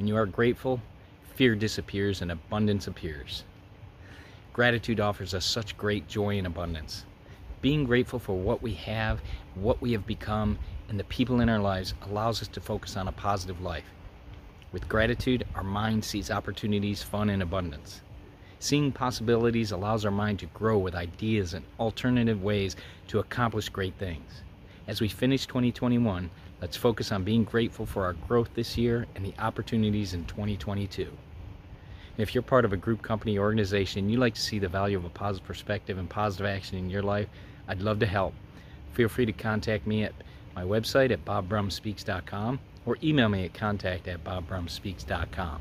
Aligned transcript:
When 0.00 0.08
you 0.08 0.16
are 0.16 0.24
grateful, 0.24 0.80
fear 1.34 1.54
disappears 1.54 2.22
and 2.22 2.32
abundance 2.32 2.86
appears. 2.86 3.44
Gratitude 4.54 4.98
offers 4.98 5.34
us 5.34 5.44
such 5.44 5.76
great 5.76 6.08
joy 6.08 6.38
and 6.38 6.46
abundance. 6.46 7.04
Being 7.60 7.84
grateful 7.84 8.18
for 8.18 8.32
what 8.34 8.62
we 8.62 8.72
have, 8.76 9.20
what 9.56 9.82
we 9.82 9.92
have 9.92 10.06
become, 10.06 10.58
and 10.88 10.98
the 10.98 11.04
people 11.04 11.42
in 11.42 11.50
our 11.50 11.58
lives 11.58 11.92
allows 12.08 12.40
us 12.40 12.48
to 12.48 12.62
focus 12.62 12.96
on 12.96 13.08
a 13.08 13.12
positive 13.12 13.60
life. 13.60 13.84
With 14.72 14.88
gratitude, 14.88 15.46
our 15.54 15.62
mind 15.62 16.02
sees 16.02 16.30
opportunities, 16.30 17.02
fun, 17.02 17.28
and 17.28 17.42
abundance. 17.42 18.00
Seeing 18.58 18.92
possibilities 18.92 19.70
allows 19.70 20.06
our 20.06 20.10
mind 20.10 20.38
to 20.38 20.46
grow 20.46 20.78
with 20.78 20.94
ideas 20.94 21.52
and 21.52 21.66
alternative 21.78 22.42
ways 22.42 22.74
to 23.08 23.18
accomplish 23.18 23.68
great 23.68 23.96
things. 23.98 24.44
As 24.86 25.02
we 25.02 25.08
finish 25.08 25.44
2021, 25.44 26.30
Let's 26.60 26.76
focus 26.76 27.10
on 27.10 27.24
being 27.24 27.44
grateful 27.44 27.86
for 27.86 28.04
our 28.04 28.12
growth 28.12 28.50
this 28.54 28.76
year 28.76 29.06
and 29.14 29.24
the 29.24 29.34
opportunities 29.38 30.12
in 30.12 30.26
2022. 30.26 31.10
If 32.18 32.34
you're 32.34 32.42
part 32.42 32.66
of 32.66 32.74
a 32.74 32.76
group, 32.76 33.00
company, 33.00 33.38
organization, 33.38 34.00
and 34.00 34.10
you'd 34.10 34.20
like 34.20 34.34
to 34.34 34.40
see 34.42 34.58
the 34.58 34.68
value 34.68 34.98
of 34.98 35.06
a 35.06 35.10
positive 35.10 35.46
perspective 35.46 35.96
and 35.96 36.08
positive 36.08 36.46
action 36.46 36.76
in 36.76 36.90
your 36.90 37.02
life, 37.02 37.28
I'd 37.66 37.80
love 37.80 37.98
to 38.00 38.06
help. 38.06 38.34
Feel 38.92 39.08
free 39.08 39.24
to 39.24 39.32
contact 39.32 39.86
me 39.86 40.04
at 40.04 40.12
my 40.54 40.62
website 40.62 41.10
at 41.10 41.24
bobbrumspeaks.com 41.24 42.60
or 42.84 42.98
email 43.02 43.30
me 43.30 43.46
at 43.46 43.54
contact 43.54 44.06
at 44.06 44.22
bobbrumspeaks.com. 44.22 45.60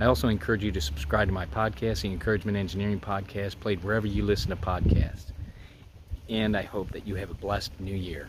I 0.00 0.04
also 0.04 0.28
encourage 0.28 0.62
you 0.62 0.72
to 0.72 0.80
subscribe 0.80 1.28
to 1.28 1.34
my 1.34 1.46
podcast, 1.46 2.02
the 2.02 2.08
Encouragement 2.08 2.56
Engineering 2.56 3.00
Podcast, 3.00 3.58
played 3.58 3.82
wherever 3.82 4.06
you 4.06 4.24
listen 4.24 4.50
to 4.50 4.56
podcasts. 4.56 5.32
And 6.28 6.56
I 6.56 6.62
hope 6.62 6.92
that 6.92 7.06
you 7.06 7.14
have 7.14 7.30
a 7.30 7.34
blessed 7.34 7.72
new 7.80 7.96
year. 7.96 8.28